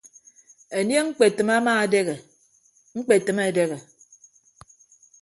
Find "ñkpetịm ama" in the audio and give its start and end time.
1.05-1.71